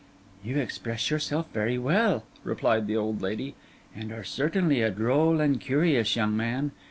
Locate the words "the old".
2.87-3.21